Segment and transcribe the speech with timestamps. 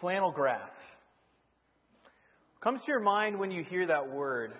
[0.00, 0.70] Flannel graph.
[2.62, 4.52] Comes to your mind when you hear that word.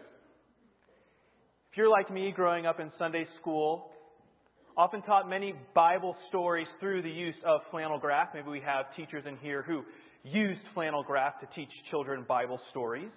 [1.70, 3.90] If you're like me, growing up in Sunday school,
[4.76, 8.28] often taught many Bible stories through the use of flannel graph.
[8.34, 9.82] Maybe we have teachers in here who
[10.24, 13.12] used flannel graph to teach children Bible stories.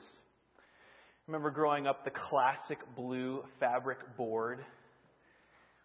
[1.28, 4.60] Remember growing up the classic blue fabric board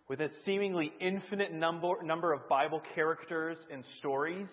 [0.08, 4.46] with a seemingly infinite number, number of Bible characters and stories.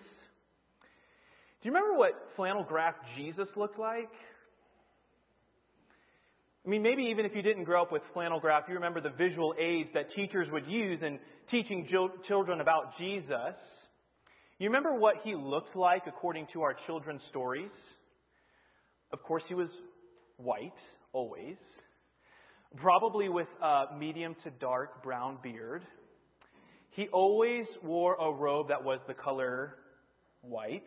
[1.66, 4.08] Do you remember what flannel graph Jesus looked like?
[6.64, 9.10] I mean, maybe even if you didn't grow up with flannel graph, you remember the
[9.10, 11.18] visual aids that teachers would use in
[11.50, 11.88] teaching
[12.28, 13.56] children about Jesus.
[14.60, 17.72] You remember what he looked like according to our children's stories?
[19.12, 19.68] Of course, he was
[20.36, 20.70] white,
[21.12, 21.56] always.
[22.76, 25.82] Probably with a medium to dark brown beard.
[26.90, 29.74] He always wore a robe that was the color
[30.42, 30.84] white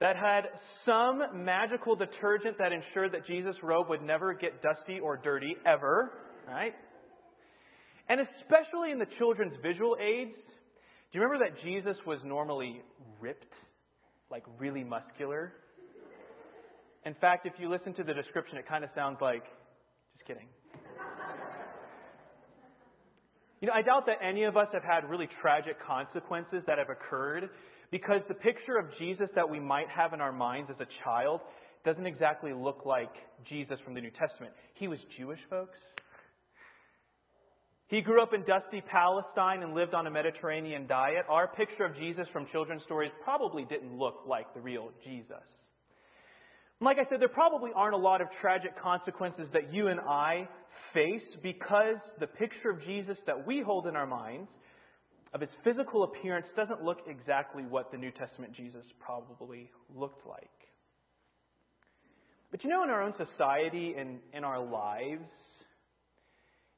[0.00, 0.44] that had
[0.84, 6.12] some magical detergent that ensured that Jesus' robe would never get dusty or dirty ever,
[6.46, 6.74] right?
[8.08, 10.36] And especially in the children's visual aids,
[11.12, 12.82] do you remember that Jesus was normally
[13.20, 13.52] ripped,
[14.30, 15.54] like really muscular?
[17.06, 19.44] In fact, if you listen to the description, it kind of sounds like,
[20.14, 20.48] just kidding.
[23.60, 26.88] You know, I doubt that any of us have had really tragic consequences that have
[26.90, 27.48] occurred
[27.90, 31.40] because the picture of Jesus that we might have in our minds as a child
[31.84, 33.12] doesn't exactly look like
[33.48, 34.52] Jesus from the New Testament.
[34.74, 35.78] He was Jewish, folks.
[37.88, 41.24] He grew up in dusty Palestine and lived on a Mediterranean diet.
[41.28, 45.44] Our picture of Jesus from children's stories probably didn't look like the real Jesus.
[46.80, 50.48] Like I said, there probably aren't a lot of tragic consequences that you and I
[50.92, 54.48] face because the picture of Jesus that we hold in our minds
[55.36, 60.48] of his physical appearance doesn't look exactly what the New Testament Jesus probably looked like.
[62.50, 65.28] But you know, in our own society and in our lives,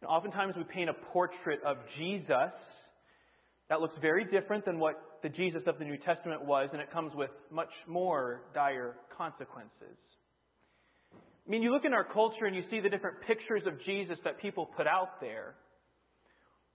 [0.05, 2.51] oftentimes we paint a portrait of Jesus
[3.69, 6.91] that looks very different than what the Jesus of the New Testament was, and it
[6.91, 9.99] comes with much more dire consequences.
[11.15, 14.19] I mean, you look in our culture and you see the different pictures of Jesus
[14.25, 15.55] that people put out there.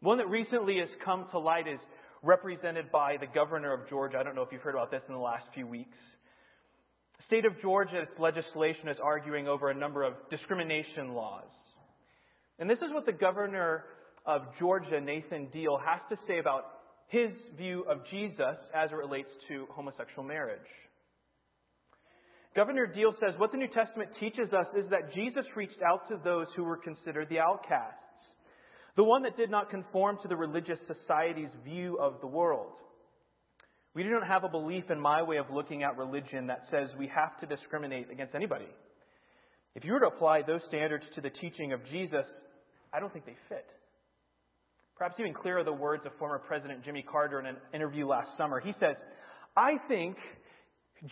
[0.03, 1.79] One that recently has come to light is
[2.23, 4.17] represented by the governor of Georgia.
[4.17, 5.95] I don't know if you've heard about this in the last few weeks.
[7.19, 11.47] The state of Georgia, its legislation is arguing over a number of discrimination laws.
[12.59, 13.85] And this is what the governor
[14.25, 16.65] of Georgia, Nathan Deal, has to say about
[17.07, 20.59] his view of Jesus as it relates to homosexual marriage.
[22.57, 26.19] Governor Deal says what the New Testament teaches us is that Jesus reached out to
[26.25, 28.02] those who were considered the outcasts
[28.95, 32.73] the one that did not conform to the religious society's view of the world.
[33.95, 36.89] We do not have a belief in my way of looking at religion that says
[36.97, 38.67] we have to discriminate against anybody.
[39.75, 42.25] If you were to apply those standards to the teaching of Jesus,
[42.93, 43.65] I don't think they fit.
[44.95, 48.59] Perhaps even clearer the words of former President Jimmy Carter in an interview last summer.
[48.59, 48.95] He says,
[49.57, 50.17] I think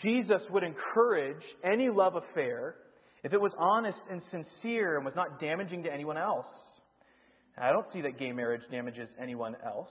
[0.03, 2.75] Jesus would encourage any love affair
[3.23, 6.45] if it was honest and sincere and was not damaging to anyone else.
[7.57, 9.89] I don't see that gay marriage damages anyone else.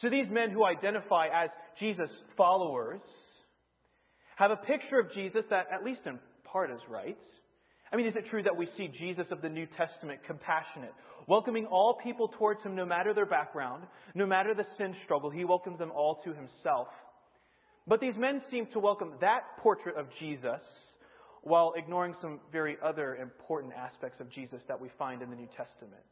[0.00, 3.00] So these men who identify as Jesus followers
[4.36, 7.16] have a picture of Jesus that, at least in part, is right.
[7.92, 10.94] I mean, is it true that we see Jesus of the New Testament compassionate,
[11.28, 13.84] welcoming all people towards him no matter their background,
[14.14, 15.30] no matter the sin struggle?
[15.30, 16.88] He welcomes them all to himself.
[17.86, 20.60] But these men seem to welcome that portrait of Jesus
[21.42, 25.48] while ignoring some very other important aspects of Jesus that we find in the New
[25.56, 26.02] Testament.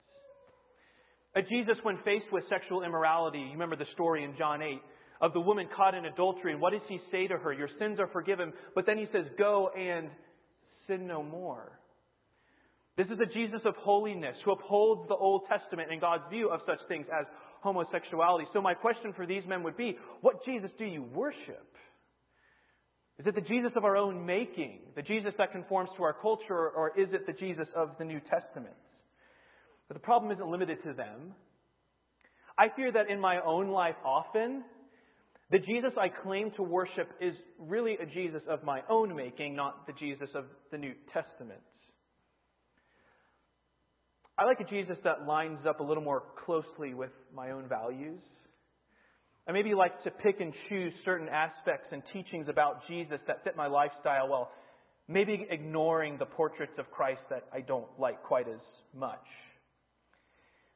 [1.36, 4.80] A Jesus, when faced with sexual immorality, you remember the story in John 8
[5.20, 7.52] of the woman caught in adultery, and what does he say to her?
[7.52, 10.08] Your sins are forgiven, but then he says, Go and
[10.86, 11.78] sin no more.
[12.96, 16.60] This is a Jesus of holiness who upholds the Old Testament and God's view of
[16.66, 17.26] such things as
[17.60, 18.46] homosexuality.
[18.52, 21.69] So, my question for these men would be what Jesus do you worship?
[23.20, 26.70] Is it the Jesus of our own making, the Jesus that conforms to our culture,
[26.70, 28.72] or is it the Jesus of the New Testament?
[29.88, 31.34] But the problem isn't limited to them.
[32.56, 34.64] I fear that in my own life, often,
[35.50, 39.86] the Jesus I claim to worship is really a Jesus of my own making, not
[39.86, 41.60] the Jesus of the New Testament.
[44.38, 48.22] I like a Jesus that lines up a little more closely with my own values.
[49.48, 53.56] I maybe like to pick and choose certain aspects and teachings about Jesus that fit
[53.56, 54.52] my lifestyle while
[55.08, 58.60] maybe ignoring the portraits of Christ that I don't like quite as
[58.94, 59.24] much.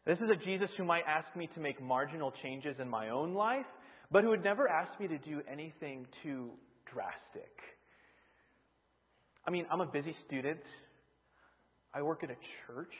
[0.06, 3.34] This is a Jesus who might ask me to make marginal changes in my own
[3.34, 3.66] life,
[4.10, 6.50] but who would never ask me to do anything too
[6.92, 7.52] drastic.
[9.46, 10.60] I mean, I'm a busy student.
[11.94, 12.92] I work at a church.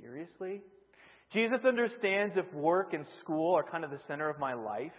[0.00, 0.60] Seriously?
[1.32, 4.92] Jesus understands if work and school are kind of the center of my life,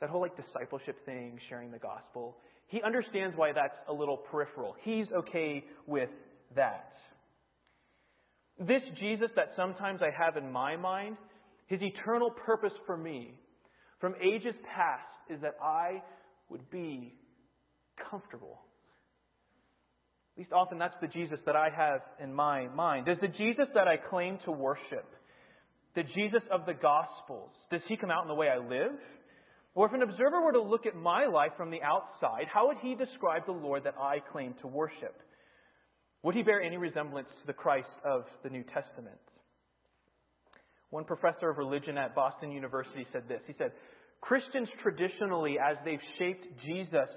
[0.00, 2.36] that whole like discipleship thing, sharing the gospel,
[2.68, 4.76] he understands why that's a little peripheral.
[4.82, 6.10] He's okay with
[6.54, 6.92] that.
[8.58, 11.16] This Jesus that sometimes I have in my mind,
[11.66, 13.34] his eternal purpose for me
[14.00, 16.02] from ages past is that I
[16.48, 17.14] would be
[18.10, 18.60] comfortable.
[20.36, 23.06] At least often that's the Jesus that I have in my mind.
[23.06, 25.08] Does the Jesus that I claim to worship,
[25.94, 28.92] the Jesus of the Gospels, does he come out in the way I live?
[29.74, 32.76] Or if an observer were to look at my life from the outside, how would
[32.82, 35.16] he describe the Lord that I claim to worship?
[36.22, 39.16] Would he bear any resemblance to the Christ of the New Testament?
[40.90, 43.40] One professor of religion at Boston University said this.
[43.46, 43.72] He said,
[44.20, 47.08] Christians traditionally, as they've shaped Jesus,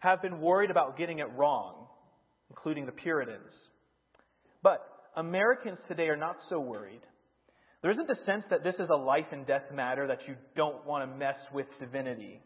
[0.00, 1.81] have been worried about getting it wrong,
[2.62, 3.52] including the Puritans.
[4.62, 4.86] But
[5.16, 7.00] Americans today are not so worried.
[7.82, 10.86] There isn't the sense that this is a life and death matter that you don't
[10.86, 12.40] want to mess with divinity.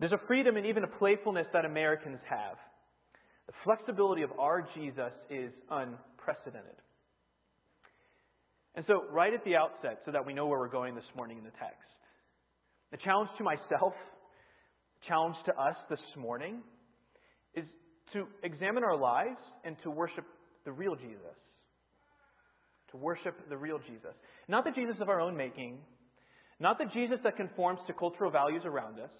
[0.00, 2.56] There's a freedom and even a playfulness that Americans have.
[3.46, 6.74] The flexibility of our Jesus is unprecedented.
[8.74, 11.38] And so, right at the outset, so that we know where we're going this morning
[11.38, 11.86] in the text,
[12.90, 13.92] the challenge to myself,
[15.06, 16.62] challenge to us this morning,
[18.12, 20.24] to examine our lives and to worship
[20.64, 21.36] the real Jesus.
[22.90, 24.14] To worship the real Jesus.
[24.48, 25.78] Not the Jesus of our own making,
[26.60, 29.10] not the Jesus that conforms to cultural values around us,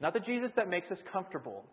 [0.00, 1.64] not the Jesus that makes us comfortable,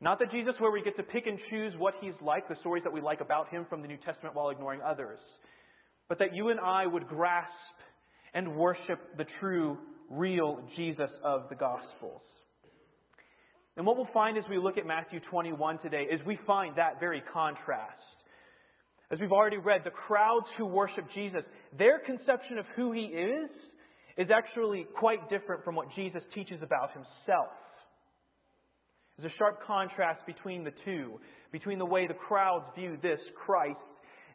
[0.00, 2.84] not the Jesus where we get to pick and choose what he's like, the stories
[2.84, 5.18] that we like about him from the New Testament while ignoring others,
[6.08, 7.50] but that you and I would grasp
[8.34, 9.78] and worship the true,
[10.10, 12.22] real Jesus of the Gospels.
[13.76, 17.00] And what we'll find as we look at Matthew 21 today is we find that
[17.00, 17.98] very contrast.
[19.10, 21.42] As we've already read, the crowds who worship Jesus,
[21.76, 23.50] their conception of who he is
[24.16, 27.50] is actually quite different from what Jesus teaches about himself.
[29.18, 31.20] There's a sharp contrast between the two,
[31.52, 33.78] between the way the crowds view this Christ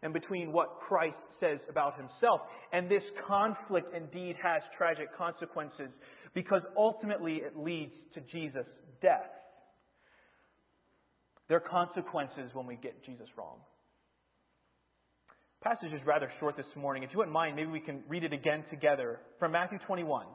[0.02, 2.42] and between what Christ says about himself.
[2.72, 5.90] And this conflict indeed has tragic consequences
[6.34, 8.68] because ultimately it leads to Jesus'
[9.02, 9.30] death.
[11.48, 13.58] There are consequences when we get Jesus wrong.
[15.62, 17.04] Passage is rather short this morning.
[17.04, 20.26] If you wouldn't mind, maybe we can read it again together from Matthew 21.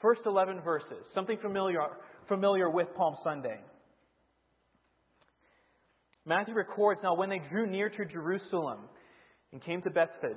[0.00, 1.80] First 11 verses, something familiar,
[2.26, 3.60] familiar with Palm Sunday.
[6.26, 8.78] Matthew records now when they drew near to Jerusalem
[9.52, 10.36] and came to Bethphage,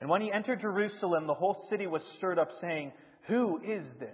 [0.00, 2.92] And when he entered Jerusalem, the whole city was stirred up, saying,
[3.28, 4.10] Who is this?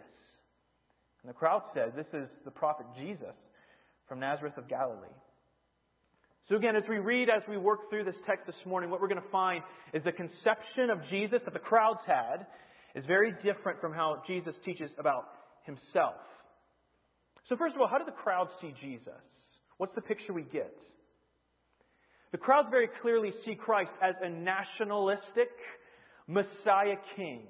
[1.23, 3.35] And the crowd said, This is the prophet Jesus
[4.09, 5.09] from Nazareth of Galilee.
[6.49, 9.09] So again, as we read, as we work through this text this morning, what we're
[9.09, 12.47] going to find is the conception of Jesus that the crowds had
[12.95, 15.25] is very different from how Jesus teaches about
[15.65, 16.15] himself.
[17.49, 19.13] So, first of all, how do the crowds see Jesus?
[19.79, 20.73] What's the picture we get?
[22.33, 25.51] The crowds very clearly see Christ as a nationalistic
[26.27, 27.43] Messiah king.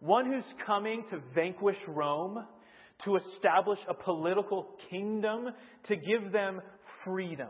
[0.00, 2.44] One who's coming to vanquish Rome,
[3.04, 5.48] to establish a political kingdom,
[5.88, 6.60] to give them
[7.04, 7.48] freedom.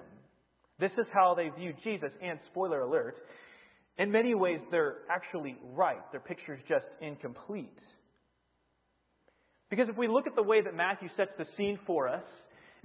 [0.78, 2.10] This is how they view Jesus.
[2.22, 3.16] And spoiler alert,
[3.98, 6.00] in many ways, they're actually right.
[6.12, 7.78] Their picture is just incomplete.
[9.70, 12.22] Because if we look at the way that Matthew sets the scene for us,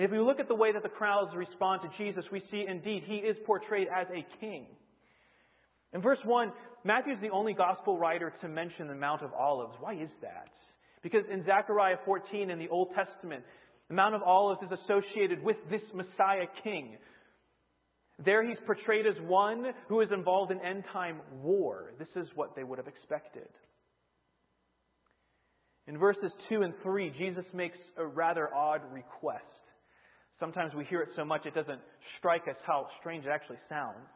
[0.01, 2.65] and if we look at the way that the crowds respond to Jesus, we see
[2.67, 4.65] indeed he is portrayed as a king.
[5.93, 6.51] In verse 1,
[6.83, 9.75] Matthew is the only gospel writer to mention the Mount of Olives.
[9.79, 10.49] Why is that?
[11.03, 13.43] Because in Zechariah 14 in the Old Testament,
[13.89, 16.97] the Mount of Olives is associated with this Messiah king.
[18.25, 21.93] There he's portrayed as one who is involved in end time war.
[21.99, 23.49] This is what they would have expected.
[25.85, 29.45] In verses 2 and 3, Jesus makes a rather odd request.
[30.41, 31.79] Sometimes we hear it so much it doesn't
[32.17, 34.09] strike us how strange it actually sounds.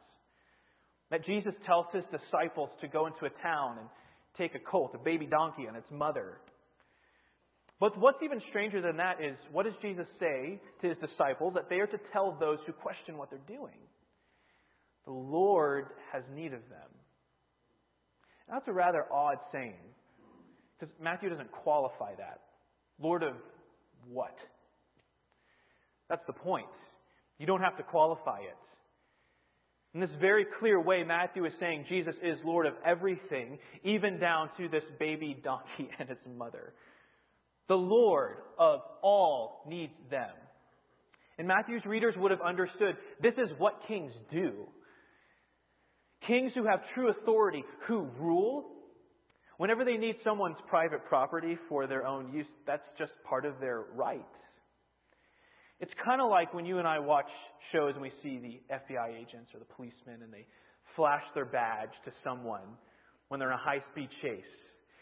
[1.11, 3.87] That Jesus tells his disciples to go into a town and
[4.35, 6.39] take a colt, a baby donkey, and its mother.
[7.79, 11.69] But what's even stranger than that is what does Jesus say to his disciples that
[11.69, 13.77] they are to tell those who question what they're doing?
[15.05, 16.89] The Lord has need of them.
[18.49, 19.77] That's a rather odd saying
[20.79, 22.41] because Matthew doesn't qualify that.
[22.99, 23.35] Lord of
[24.09, 24.35] what?
[26.09, 26.67] That's the point.
[27.37, 28.57] You don't have to qualify it.
[29.93, 34.49] In this very clear way, Matthew is saying Jesus is Lord of everything, even down
[34.57, 36.73] to this baby donkey and its mother.
[37.69, 40.29] The Lord of all needs them.
[41.37, 44.65] And Matthew's readers would have understood this is what kings do.
[46.27, 48.65] Kings who have true authority, who rule,
[49.57, 53.83] whenever they need someone's private property for their own use, that's just part of their
[53.95, 54.25] right.
[55.79, 57.29] It's kind of like when you and I watch
[57.71, 60.45] shows and we see the FBI agents or the policemen and they
[60.95, 62.77] flash their badge to someone
[63.27, 64.43] when they're in a high speed chase.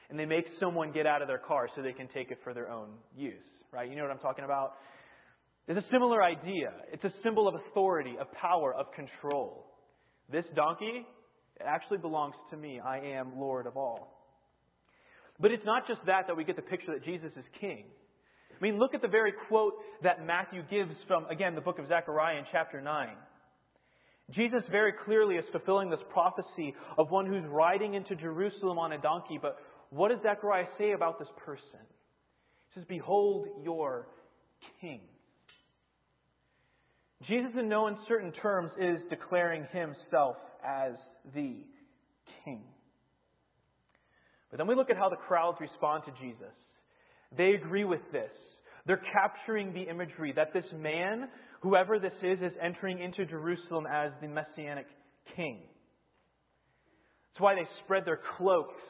[0.10, 2.54] And they make someone get out of their car so they can take it for
[2.54, 3.34] their own use.
[3.72, 3.90] Right?
[3.90, 4.74] You know what I'm talking about?
[5.68, 6.74] It's a similar idea.
[6.92, 9.66] It's a symbol of authority, of power, of control.
[10.32, 11.06] This donkey,
[11.60, 12.80] it actually belongs to me.
[12.84, 14.14] I am Lord of all.
[15.40, 17.86] But it's not just that that we get the picture that Jesus is king.
[18.64, 21.88] I mean, look at the very quote that Matthew gives from, again, the book of
[21.90, 23.10] Zechariah in chapter 9.
[24.32, 28.98] Jesus very clearly is fulfilling this prophecy of one who's riding into Jerusalem on a
[28.98, 29.38] donkey.
[29.42, 29.58] But
[29.90, 31.82] what does Zechariah say about this person?
[32.70, 34.08] He says, Behold your
[34.80, 35.02] king.
[37.28, 40.94] Jesus, in no uncertain terms, is declaring himself as
[41.36, 41.58] the
[42.46, 42.64] king.
[44.52, 46.54] But then we look at how the crowds respond to Jesus.
[47.38, 48.32] They agree with this.
[48.86, 51.30] They're capturing the imagery that this man,
[51.62, 54.88] whoever this is, is entering into Jerusalem as the messianic
[55.36, 55.60] king.
[57.32, 58.82] That's why they spread their cloaks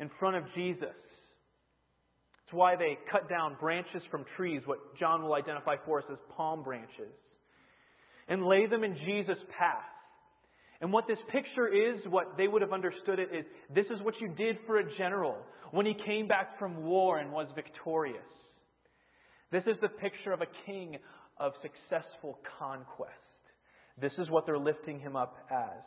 [0.00, 0.80] in front of Jesus.
[0.80, 6.18] That's why they cut down branches from trees, what John will identify for us as
[6.34, 7.12] palm branches,
[8.28, 9.84] and lay them in Jesus' path.
[10.80, 13.44] And what this picture is, what they would have understood it is
[13.74, 15.36] this is what you did for a general
[15.72, 18.22] when he came back from war and was victorious.
[19.50, 20.96] This is the picture of a king
[21.38, 23.12] of successful conquest.
[24.00, 25.84] This is what they're lifting him up as.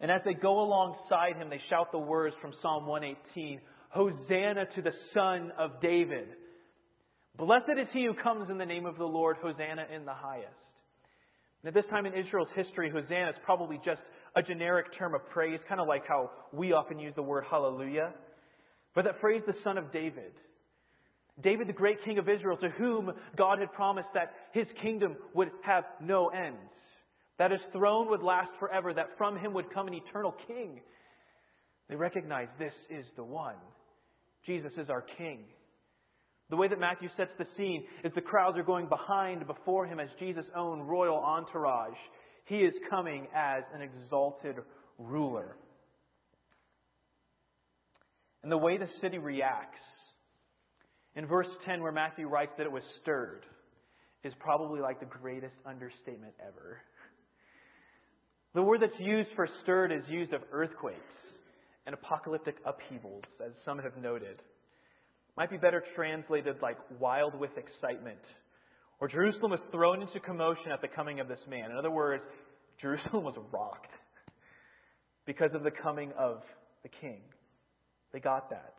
[0.00, 4.82] And as they go alongside him, they shout the words from Psalm 118 Hosanna to
[4.82, 6.28] the Son of David.
[7.36, 9.36] Blessed is he who comes in the name of the Lord.
[9.40, 10.52] Hosanna in the highest.
[11.62, 14.02] And at this time in Israel's history, Hosanna is probably just
[14.36, 18.12] a generic term of praise, kind of like how we often use the word hallelujah.
[18.94, 20.32] But that phrase, the son of David.
[21.42, 25.50] David, the great king of Israel, to whom God had promised that his kingdom would
[25.62, 26.56] have no end,
[27.38, 30.80] that his throne would last forever, that from him would come an eternal king.
[31.88, 33.54] They recognize this is the one.
[34.46, 35.44] Jesus is our king.
[36.50, 40.00] The way that Matthew sets the scene is the crowds are going behind before him
[40.00, 41.98] as Jesus' own royal entourage.
[42.46, 44.56] He is coming as an exalted
[44.98, 45.56] ruler.
[48.42, 49.78] And the way the city reacts,
[51.14, 53.44] in verse 10, where Matthew writes that it was stirred,
[54.24, 56.78] is probably like the greatest understatement ever.
[58.54, 60.98] The word that's used for stirred is used of earthquakes
[61.86, 64.42] and apocalyptic upheavals, as some have noted.
[65.36, 68.18] Might be better translated like wild with excitement.
[69.00, 71.70] Or Jerusalem was thrown into commotion at the coming of this man.
[71.70, 72.24] In other words,
[72.82, 73.90] Jerusalem was rocked
[75.26, 76.42] because of the coming of
[76.82, 77.20] the king.
[78.12, 78.74] They got that.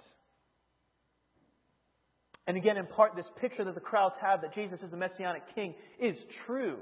[2.48, 5.44] And again, in part, this picture that the crowds have that Jesus is the messianic
[5.54, 6.16] king is
[6.48, 6.78] true.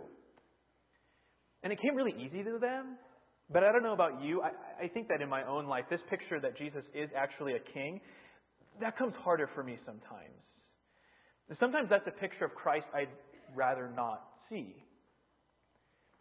[1.62, 2.96] And it came really easy to them.
[3.50, 4.42] But I don't know about you.
[4.42, 4.52] I,
[4.86, 8.00] I think that in my own life, this picture that Jesus is actually a king
[8.80, 10.40] that comes harder for me sometimes.
[11.60, 13.10] Sometimes that's a picture of Christ I'd
[13.56, 14.76] rather not see.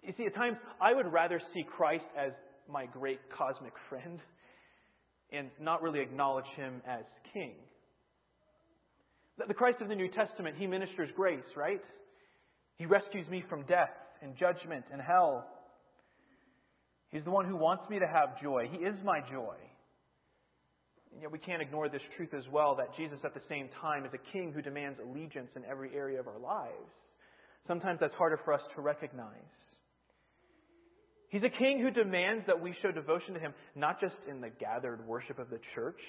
[0.02, 2.32] You see, at times I would rather see Christ as
[2.70, 4.20] my great cosmic friend
[5.32, 7.52] and not really acknowledge him as king.
[9.46, 11.82] The Christ of the New Testament, he ministers grace, right?
[12.76, 13.90] He rescues me from death
[14.22, 15.46] and judgment and hell.
[17.10, 18.68] He's the one who wants me to have joy.
[18.70, 19.56] He is my joy.
[21.12, 24.04] And yet we can't ignore this truth as well that Jesus at the same time
[24.04, 26.92] is a king who demands allegiance in every area of our lives.
[27.66, 29.32] Sometimes that's harder for us to recognize.
[31.36, 34.48] He's a king who demands that we show devotion to him, not just in the
[34.48, 36.00] gathered worship of the church,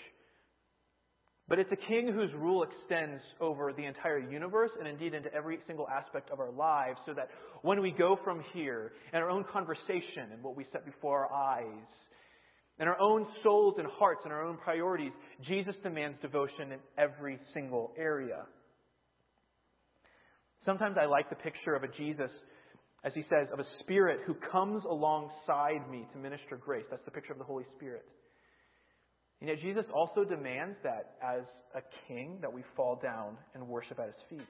[1.50, 5.60] but it's a king whose rule extends over the entire universe and indeed into every
[5.67, 7.27] single aspect of our lives, so that
[7.62, 11.34] when we go from here, in our own conversation and what we set before our
[11.34, 11.89] eyes,
[12.79, 15.12] in our own souls and hearts and our own priorities,
[15.46, 18.46] Jesus demands devotion in every single area.
[20.63, 22.31] Sometimes I like the picture of a Jesus,
[23.08, 26.84] as he says, of a spirit who comes alongside me to minister grace.
[26.92, 28.04] That's the picture of the Holy Spirit.
[29.40, 33.98] And yet Jesus also demands that as a king that we fall down and worship
[33.98, 34.48] at his feet.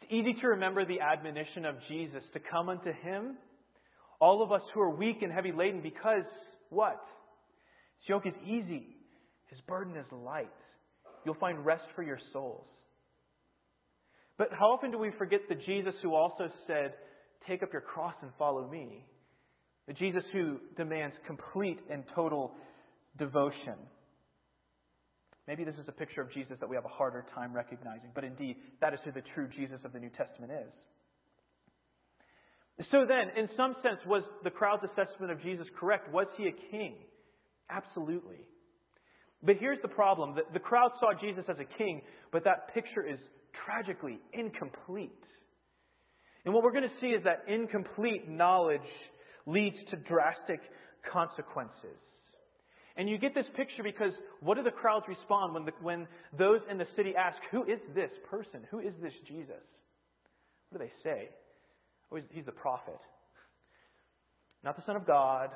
[0.00, 3.36] It's easy to remember the admonition of Jesus to come unto him,
[4.18, 6.24] all of us who are weak and heavy laden, because
[6.70, 7.02] what?
[8.00, 8.86] His yoke is easy,
[9.50, 10.48] his burden is light.
[11.26, 12.64] You'll find rest for your souls.
[14.42, 16.94] But how often do we forget the Jesus who also said,
[17.46, 19.06] Take up your cross and follow me?
[19.86, 22.50] The Jesus who demands complete and total
[23.16, 23.76] devotion.
[25.46, 28.24] Maybe this is a picture of Jesus that we have a harder time recognizing, but
[28.24, 30.74] indeed, that is who the true Jesus of the New Testament is.
[32.90, 36.12] So then, in some sense, was the crowd's assessment of Jesus correct?
[36.12, 36.96] Was he a king?
[37.70, 38.40] Absolutely.
[39.40, 43.20] But here's the problem the, crowd saw Jesus as a king, but that picture is
[43.64, 45.12] tragically incomplete.
[46.44, 48.80] And what we're going to see is that incomplete knowledge
[49.46, 50.60] leads to drastic
[51.12, 51.98] consequences.
[52.96, 56.06] And you get this picture because what do the crowds respond when, the, when
[56.38, 58.60] those in the city ask, Who is this person?
[58.70, 59.62] Who is this Jesus?
[60.68, 61.28] What do they say?
[62.10, 62.98] Oh, he's, he's the prophet.
[64.62, 65.50] Not the Son of God,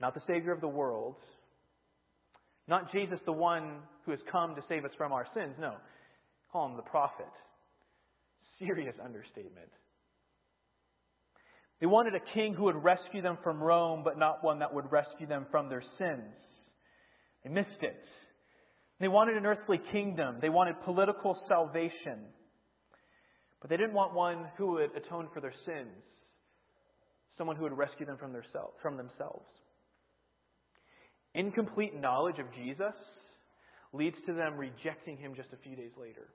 [0.00, 1.16] not the Savior of the world,
[2.68, 5.54] not Jesus, the one who has come to save us from our sins.
[5.58, 5.74] No,
[6.52, 7.26] call him the prophet.
[8.58, 9.70] Serious understatement.
[11.80, 14.92] They wanted a king who would rescue them from Rome, but not one that would
[14.92, 16.36] rescue them from their sins.
[17.42, 18.04] They missed it.
[19.00, 20.36] They wanted an earthly kingdom.
[20.40, 22.20] They wanted political salvation.
[23.60, 26.04] But they didn't want one who would atone for their sins,
[27.36, 29.46] someone who would rescue them from, self, from themselves.
[31.34, 32.94] Incomplete knowledge of Jesus
[33.92, 36.28] leads to them rejecting him just a few days later.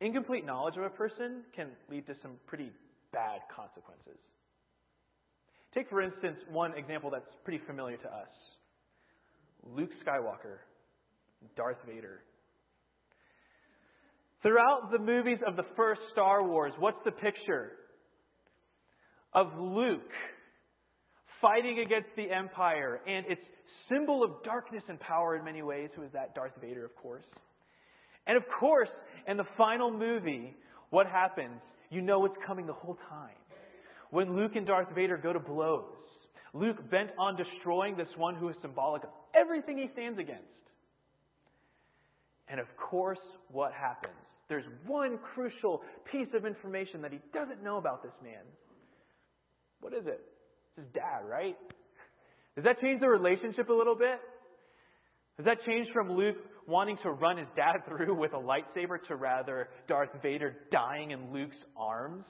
[0.00, 2.70] Incomplete knowledge of a person can lead to some pretty
[3.12, 4.18] bad consequences.
[5.74, 8.28] Take, for instance, one example that's pretty familiar to us
[9.74, 10.58] Luke Skywalker,
[11.56, 12.20] Darth Vader.
[14.42, 17.72] Throughout the movies of the first Star Wars, what's the picture?
[19.32, 20.12] Of Luke
[21.40, 23.40] fighting against the Empire and its
[23.88, 27.26] symbol of darkness and power in many ways, who is that Darth Vader, of course.
[28.26, 28.88] And of course,
[29.26, 30.54] in the final movie,
[30.90, 31.60] what happens?
[31.90, 33.36] You know what's coming the whole time.
[34.10, 35.84] When Luke and Darth Vader go to blows,
[36.52, 40.42] Luke bent on destroying this one who is symbolic of everything he stands against.
[42.48, 43.18] And of course,
[43.50, 44.14] what happens?
[44.48, 48.42] There's one crucial piece of information that he doesn't know about this man.
[49.80, 50.20] What is it?
[50.76, 51.56] It's his dad, right?
[52.54, 54.20] Does that change the relationship a little bit?
[55.36, 56.36] Does that change from Luke
[56.66, 61.32] wanting to run his dad through with a lightsaber to rather Darth Vader dying in
[61.32, 62.24] Luke's arms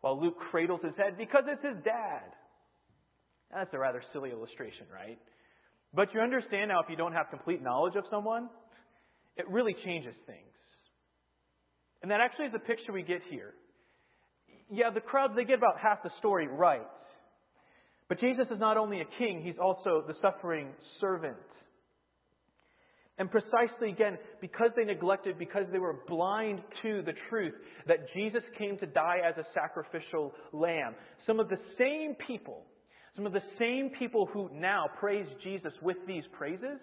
[0.00, 2.22] while Luke cradles his head because it's his dad.
[3.52, 5.18] That's a rather silly illustration, right?
[5.94, 8.48] But you understand now if you don't have complete knowledge of someone,
[9.36, 10.40] it really changes things.
[12.02, 13.54] And that actually is the picture we get here.
[14.70, 16.86] Yeah, the crowds, they get about half the story right.
[18.08, 20.68] But Jesus is not only a king, he's also the suffering
[21.00, 21.36] servant.
[23.18, 27.54] And precisely again, because they neglected, because they were blind to the truth
[27.86, 30.94] that Jesus came to die as a sacrificial lamb,
[31.26, 32.62] some of the same people,
[33.14, 36.78] some of the same people who now praise Jesus with these praises,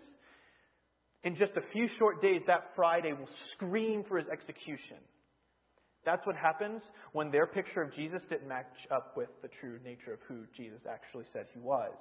[1.24, 4.98] in just a few short days that Friday will scream for his execution.
[6.06, 6.82] That's what happens
[7.14, 10.80] when their picture of Jesus didn't match up with the true nature of who Jesus
[10.90, 11.94] actually said he was.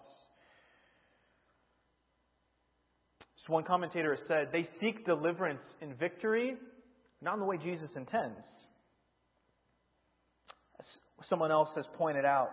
[3.46, 6.54] So one commentator has said, they seek deliverance in victory,
[7.20, 8.38] not in the way Jesus intends.
[10.78, 10.86] As
[11.28, 12.50] someone else has pointed out,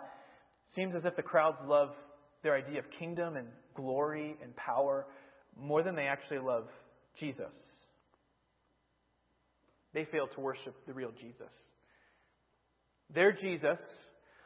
[0.76, 1.90] seems as if the crowds love
[2.42, 5.06] their idea of kingdom and glory and power
[5.60, 6.68] more than they actually love
[7.20, 7.54] Jesus.
[9.94, 11.52] They fail to worship the real Jesus.
[13.14, 13.80] Their Jesus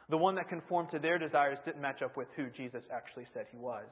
[0.08, 3.46] The one that conformed to their desires didn't match up with who Jesus actually said
[3.50, 3.86] he was.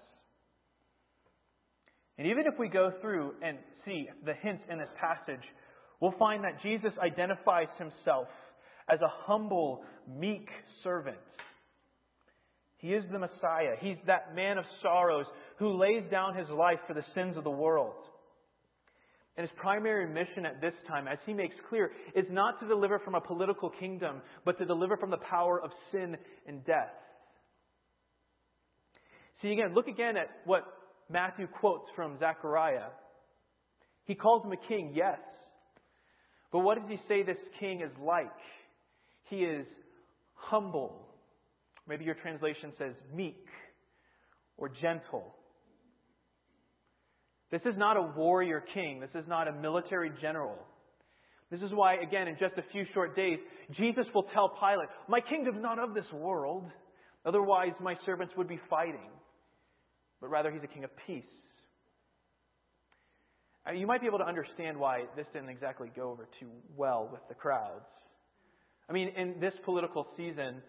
[2.18, 5.42] And even if we go through and see the hints in this passage,
[6.00, 8.28] we'll find that Jesus identifies himself
[8.88, 10.48] as a humble, meek
[10.82, 11.16] servant.
[12.78, 13.76] He is the Messiah.
[13.80, 15.26] He's that man of sorrows
[15.58, 17.94] who lays down his life for the sins of the world.
[19.36, 22.98] And his primary mission at this time, as he makes clear, is not to deliver
[22.98, 26.92] from a political kingdom, but to deliver from the power of sin and death.
[29.40, 30.64] See again, look again at what
[31.10, 32.90] Matthew quotes from Zechariah.
[34.04, 35.18] He calls him a king, yes.
[36.50, 38.26] But what does he say this king is like?
[39.28, 39.66] He is
[40.34, 41.08] humble.
[41.88, 43.46] Maybe your translation says meek
[44.56, 45.34] or gentle.
[47.50, 49.00] This is not a warrior king.
[49.00, 50.58] This is not a military general.
[51.50, 53.38] This is why, again, in just a few short days,
[53.76, 56.64] Jesus will tell Pilate, My kingdom is not of this world.
[57.26, 59.10] Otherwise, my servants would be fighting.
[60.22, 61.24] But rather, he's a king of peace.
[63.74, 67.20] You might be able to understand why this didn't exactly go over too well with
[67.28, 67.84] the crowds.
[68.88, 70.62] I mean, in this political season,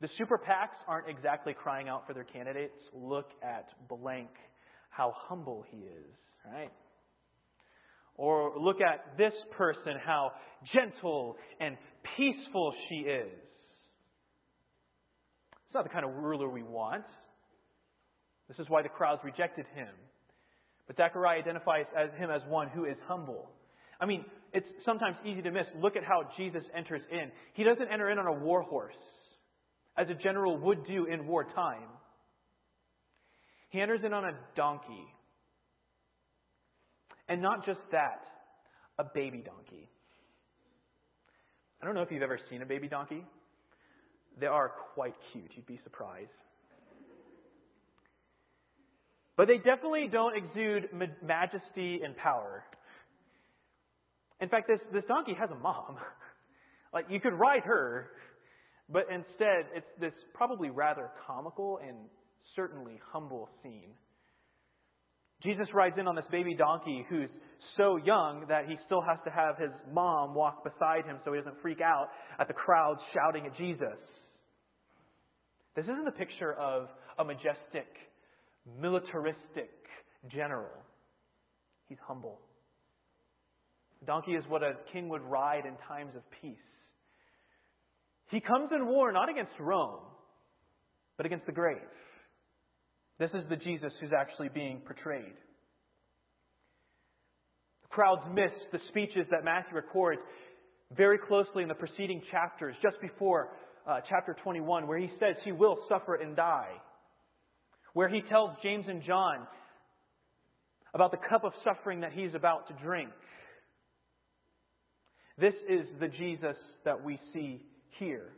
[0.00, 2.74] the super PACs aren't exactly crying out for their candidates.
[2.92, 4.28] Look at blank,
[4.90, 6.14] how humble he is
[6.52, 6.70] right?
[8.16, 10.32] Or look at this person, how
[10.72, 11.76] gentle and
[12.16, 13.32] peaceful she is.
[15.66, 17.04] It's not the kind of ruler we want.
[18.48, 19.88] This is why the crowds rejected him.
[20.86, 23.50] But Zechariah identifies as him as one who is humble.
[24.00, 25.66] I mean, it's sometimes easy to miss.
[25.80, 27.30] Look at how Jesus enters in.
[27.54, 28.94] He doesn't enter in on a war horse,
[29.96, 31.88] as a general would do in wartime.
[33.70, 35.06] He enters in on a donkey.
[37.28, 38.20] And not just that,
[38.98, 39.88] a baby donkey.
[41.80, 43.24] I don't know if you've ever seen a baby donkey.
[44.38, 45.50] They are quite cute.
[45.56, 46.30] You'd be surprised.
[49.36, 50.88] But they definitely don't exude
[51.22, 52.64] majesty and power.
[54.40, 55.96] In fact, this, this donkey has a mom.
[56.92, 58.10] like, you could ride her,
[58.88, 61.96] but instead, it's this probably rather comical and
[62.54, 63.90] certainly humble scene.
[65.42, 67.28] Jesus rides in on this baby donkey who's
[67.76, 71.38] so young that he still has to have his mom walk beside him so he
[71.38, 73.98] doesn't freak out at the crowd shouting at Jesus.
[75.76, 77.88] This isn't a picture of a majestic,
[78.80, 79.70] militaristic
[80.30, 80.70] general.
[81.88, 82.40] He's humble.
[84.00, 86.56] The donkey is what a king would ride in times of peace.
[88.30, 90.00] He comes in war not against Rome,
[91.16, 91.78] but against the grave.
[93.18, 95.34] This is the Jesus who's actually being portrayed.
[97.82, 100.20] The crowds missed the speeches that Matthew records
[100.96, 103.50] very closely in the preceding chapters, just before
[103.88, 106.72] uh, chapter 21, where he says he will suffer and die.
[107.94, 109.46] Where he tells James and John
[110.92, 113.10] about the cup of suffering that he's about to drink.
[115.38, 117.62] This is the Jesus that we see
[117.98, 118.28] here.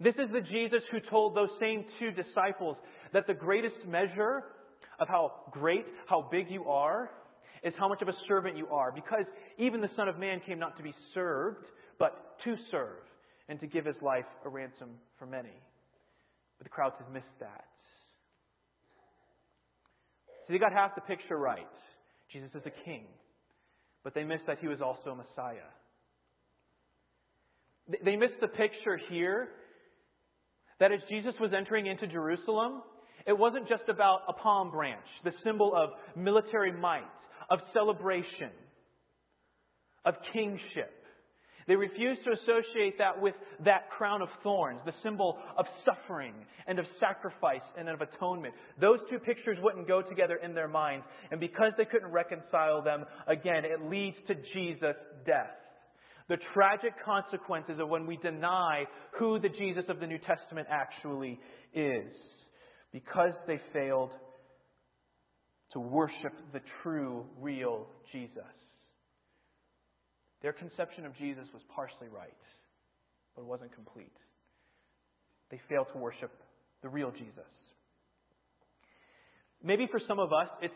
[0.00, 2.76] This is the Jesus who told those same two disciples
[3.12, 4.44] that the greatest measure
[4.98, 7.10] of how great, how big you are,
[7.62, 8.92] is how much of a servant you are.
[8.92, 9.24] Because
[9.58, 11.66] even the Son of Man came not to be served,
[11.98, 12.98] but to serve,
[13.48, 15.54] and to give his life a ransom for many.
[16.58, 17.64] But the crowds have missed that.
[20.48, 21.68] So they got half the picture right.
[22.32, 23.04] Jesus is a king.
[24.02, 25.68] But they missed that he was also a Messiah.
[28.02, 29.48] They missed the picture here
[30.80, 32.82] that as Jesus was entering into Jerusalem,
[33.26, 37.02] it wasn't just about a palm branch, the symbol of military might,
[37.50, 38.50] of celebration,
[40.06, 40.97] of kingship.
[41.68, 46.32] They refused to associate that with that crown of thorns, the symbol of suffering
[46.66, 48.54] and of sacrifice and of atonement.
[48.80, 51.04] Those two pictures wouldn't go together in their minds.
[51.30, 55.54] And because they couldn't reconcile them, again, it leads to Jesus' death.
[56.28, 58.84] The tragic consequences of when we deny
[59.18, 61.38] who the Jesus of the New Testament actually
[61.74, 62.12] is
[62.92, 64.12] because they failed
[65.72, 68.57] to worship the true, real Jesus.
[70.42, 72.30] Their conception of Jesus was partially right,
[73.34, 74.16] but wasn't complete.
[75.50, 76.30] They failed to worship
[76.82, 77.50] the real Jesus.
[79.62, 80.74] Maybe for some of us, it's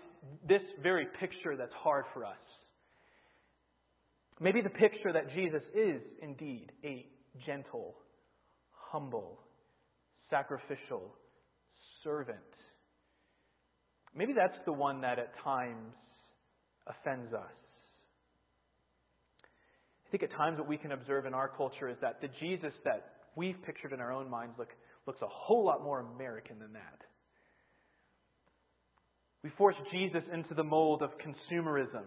[0.48, 2.36] this very picture that's hard for us.
[4.40, 7.06] Maybe the picture that Jesus is indeed a
[7.46, 7.94] gentle,
[8.72, 9.38] humble,
[10.28, 11.14] sacrificial,
[12.02, 12.38] servant.
[14.14, 15.94] Maybe that's the one that at times
[16.86, 17.52] offends us.
[20.12, 22.74] I think at times what we can observe in our culture is that the Jesus
[22.84, 24.68] that we've pictured in our own minds look,
[25.06, 26.98] looks a whole lot more American than that.
[29.42, 32.04] We force Jesus into the mold of consumerism,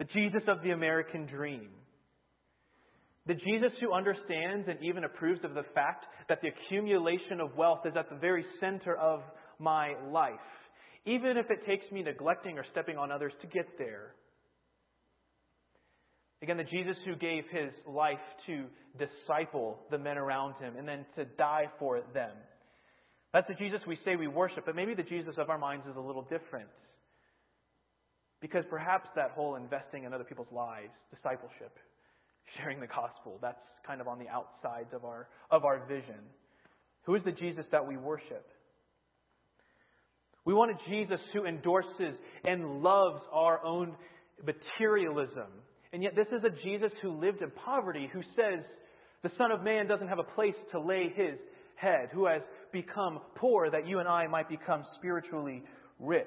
[0.00, 1.68] the Jesus of the American dream.
[3.28, 7.86] The Jesus who understands and even approves of the fact that the accumulation of wealth
[7.86, 9.20] is at the very center of
[9.60, 10.34] my life,
[11.06, 14.14] even if it takes me neglecting or stepping on others to get there.
[16.42, 18.64] Again, the Jesus who gave his life to
[18.96, 22.30] disciple the men around him and then to die for them.
[23.32, 25.96] That's the Jesus we say we worship, but maybe the Jesus of our minds is
[25.96, 26.68] a little different.
[28.40, 31.76] Because perhaps that whole investing in other people's lives, discipleship,
[32.56, 36.20] sharing the gospel, that's kind of on the outsides of our, of our vision.
[37.02, 38.46] Who is the Jesus that we worship?
[40.44, 43.94] We want a Jesus who endorses and loves our own
[44.46, 45.48] materialism
[45.92, 48.64] and yet, this is a Jesus who lived in poverty, who says
[49.22, 51.38] the Son of Man doesn't have a place to lay his
[51.76, 55.62] head, who has become poor that you and I might become spiritually
[55.98, 56.26] rich.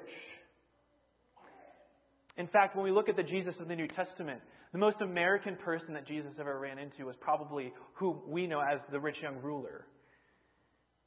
[2.36, 4.40] In fact, when we look at the Jesus of the New Testament,
[4.72, 8.80] the most American person that Jesus ever ran into was probably who we know as
[8.90, 9.86] the rich young ruler.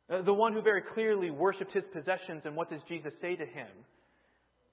[0.08, 3.46] Uh, the one who very clearly worshiped his possessions, and what does Jesus say to
[3.46, 3.68] him?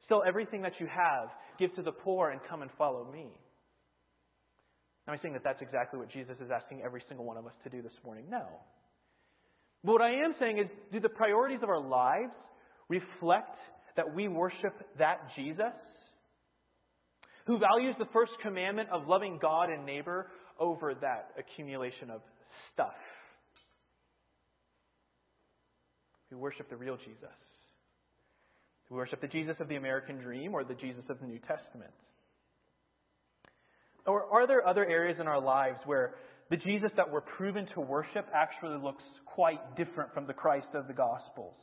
[0.09, 3.29] Sell everything that you have, give to the poor, and come and follow me.
[5.09, 7.55] Am I saying that that's exactly what Jesus is asking every single one of us
[7.65, 8.25] to do this morning?
[8.31, 8.47] No.
[9.85, 12.35] But what I am saying is, do the priorities of our lives
[12.89, 13.57] reflect
[13.97, 15.75] that we worship that Jesus
[17.47, 20.29] who values the first commandment of loving God and neighbor
[20.61, 22.21] over that accumulation of
[22.73, 22.95] stuff?
[26.31, 27.35] We worship the real Jesus.
[28.89, 31.91] We worship the Jesus of the American dream or the Jesus of the New Testament.
[34.07, 36.15] Or are there other areas in our lives where
[36.51, 40.87] the Jesus that we're proven to worship actually looks quite different from the Christ of
[40.89, 41.57] the Gospels?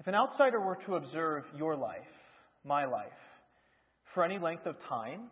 [0.00, 2.00] If an outsider were to observe your life,
[2.64, 3.06] my life,
[4.14, 5.30] for any length of time,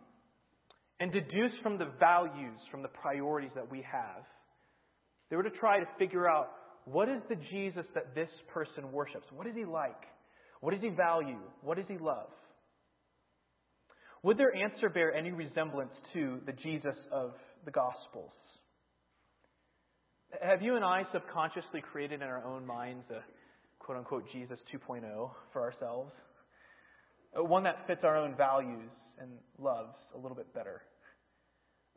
[0.99, 4.23] and deduce from the values, from the priorities that we have,
[5.29, 6.49] they were to try to figure out
[6.85, 9.25] what is the Jesus that this person worships?
[9.33, 10.03] What is he like?
[10.59, 11.39] What does he value?
[11.61, 12.29] What does he love?
[14.23, 17.33] Would their answer bear any resemblance to the Jesus of
[17.65, 18.31] the Gospels?
[20.41, 23.21] Have you and I subconsciously created in our own minds a
[23.79, 26.11] quote unquote Jesus 2.0 for ourselves?
[27.37, 30.83] Uh, one that fits our own values and loves a little bit better.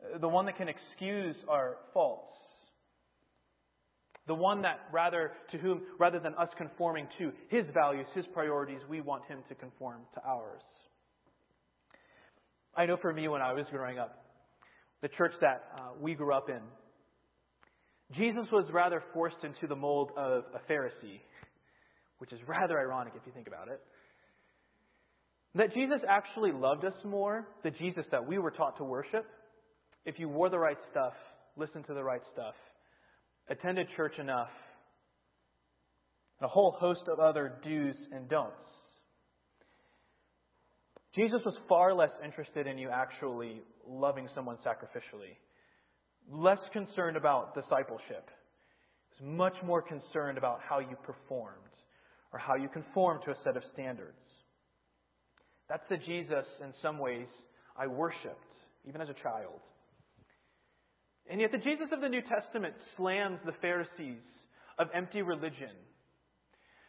[0.03, 2.37] Uh, the one that can excuse our faults.
[4.27, 8.79] The one that rather to whom rather than us conforming to his values, his priorities,
[8.89, 10.63] we want him to conform to ours.
[12.75, 14.25] I know for me when I was growing up,
[15.01, 16.59] the church that uh, we grew up in,
[18.15, 21.21] Jesus was rather forced into the mold of a Pharisee,
[22.19, 23.81] which is rather ironic if you think about it.
[25.55, 29.25] That Jesus actually loved us more, the Jesus that we were taught to worship,
[30.05, 31.13] if you wore the right stuff,
[31.55, 32.53] listened to the right stuff,
[33.49, 34.49] attended church enough,
[36.39, 38.74] and a whole host of other do's and don'ts.
[41.15, 45.37] Jesus was far less interested in you actually loving someone sacrificially,
[46.29, 48.29] less concerned about discipleship.
[49.17, 51.55] He was much more concerned about how you performed
[52.33, 54.19] or how you conformed to a set of standards.
[55.69, 57.27] That's the Jesus, in some ways,
[57.77, 58.53] I worshiped,
[58.87, 59.61] even as a child.
[61.29, 64.21] And yet, the Jesus of the New Testament slams the Pharisees
[64.77, 65.71] of empty religion,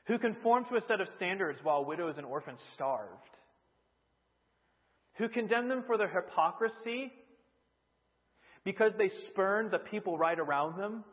[0.08, 3.35] who conformed to a set of standards while widows and orphans starved
[5.18, 7.12] who condemned them for their hypocrisy
[8.64, 11.04] because they spurned the people right around them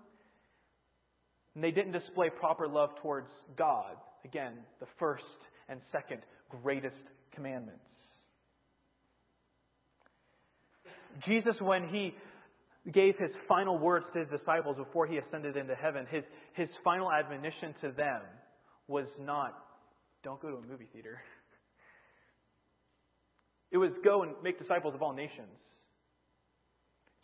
[1.56, 3.96] and they didn't display proper love towards God.
[4.26, 5.24] Again, the first
[5.70, 6.96] and second greatest
[7.34, 7.80] commandments.
[11.26, 12.16] Jesus, when he
[12.92, 17.12] gave his final words to his disciples before he ascended into heaven, his, his final
[17.12, 18.22] admonition to them
[18.88, 19.54] was not,
[20.24, 21.22] don't go to a movie theater.
[23.74, 25.50] It was go and make disciples of all nations.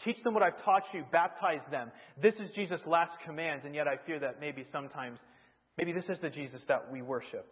[0.04, 1.92] Teach them what I've taught you, baptize them.
[2.22, 5.20] This is Jesus' last command, and yet I fear that maybe sometimes,
[5.78, 7.48] maybe this is the Jesus that we worship.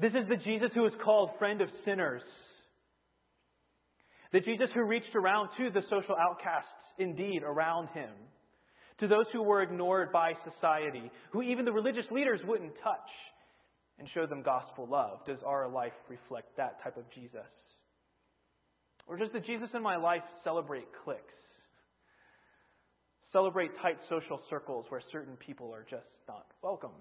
[0.00, 2.22] This is the Jesus who is called friend of sinners.
[4.32, 8.10] The Jesus who reached around to the social outcasts, indeed, around him.
[9.00, 13.10] To those who were ignored by society, who even the religious leaders wouldn't touch
[13.98, 15.24] and show them gospel love?
[15.26, 17.40] Does our life reflect that type of Jesus?
[19.06, 21.34] Or does the Jesus in my life celebrate cliques?
[23.34, 26.92] celebrate tight social circles where certain people are just not welcome.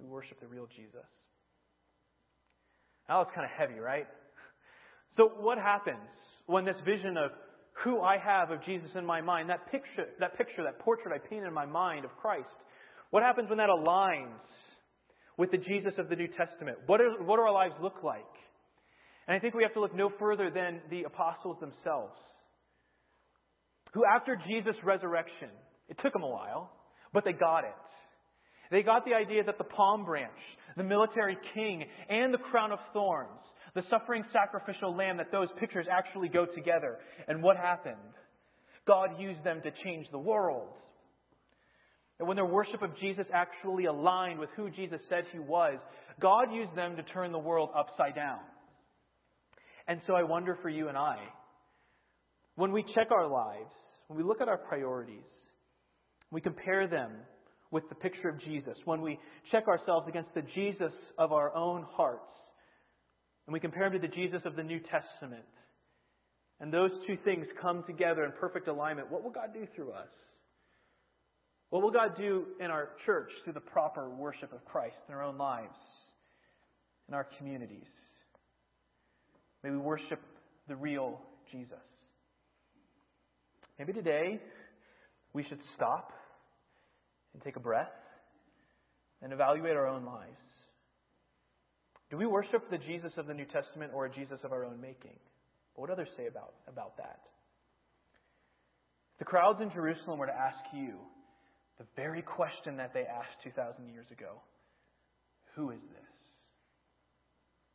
[0.00, 1.06] We worship the real Jesus.
[3.08, 4.06] Now it's kind of heavy, right?
[5.16, 6.08] So what happens
[6.46, 7.30] when this vision of
[7.84, 11.18] who I have of Jesus in my mind, that picture, that picture, that portrait I
[11.18, 12.48] paint in my mind of Christ,
[13.14, 14.42] what happens when that aligns
[15.38, 16.78] with the Jesus of the New Testament?
[16.86, 18.24] What, what do our lives look like?
[19.28, 22.16] And I think we have to look no further than the apostles themselves,
[23.92, 25.50] who after Jesus' resurrection,
[25.88, 26.72] it took them a while,
[27.12, 27.70] but they got it.
[28.72, 30.32] They got the idea that the palm branch,
[30.76, 33.38] the military king, and the crown of thorns
[33.76, 36.98] the suffering sacrificial lamb, that those pictures actually go together.
[37.28, 37.96] And what happened?
[38.86, 40.68] God used them to change the world.
[42.24, 45.78] And when their worship of Jesus actually aligned with who Jesus said he was,
[46.22, 48.38] God used them to turn the world upside down.
[49.86, 51.18] And so I wonder for you and I,
[52.56, 53.74] when we check our lives,
[54.06, 55.28] when we look at our priorities,
[56.30, 57.10] we compare them
[57.70, 59.18] with the picture of Jesus, when we
[59.52, 62.30] check ourselves against the Jesus of our own hearts,
[63.46, 65.44] and we compare him to the Jesus of the New Testament,
[66.58, 70.08] and those two things come together in perfect alignment, what will God do through us?
[71.74, 75.24] What will God do in our church through the proper worship of Christ in our
[75.24, 75.74] own lives,
[77.08, 77.88] in our communities?
[79.64, 80.20] May we worship
[80.68, 81.82] the real Jesus.
[83.76, 84.40] Maybe today
[85.32, 86.12] we should stop
[87.32, 87.90] and take a breath
[89.20, 90.30] and evaluate our own lives.
[92.08, 94.80] Do we worship the Jesus of the New Testament or a Jesus of our own
[94.80, 95.18] making?
[95.74, 97.18] What would others say about, about that?
[99.14, 101.00] If the crowds in Jerusalem were to ask you
[101.78, 104.40] the very question that they asked 2,000 years ago
[105.54, 106.14] Who is this?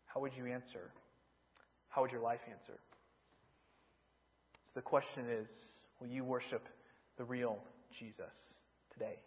[0.05, 0.91] How would you answer?
[1.89, 2.79] How would your life answer?
[4.67, 5.47] So the question is
[5.99, 6.65] Will you worship
[7.17, 7.57] the real
[7.99, 8.33] Jesus
[8.93, 9.17] today?